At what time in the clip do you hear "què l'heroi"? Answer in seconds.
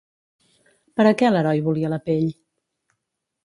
1.21-1.63